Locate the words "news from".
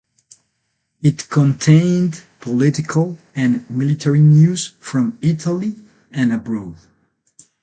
4.21-5.19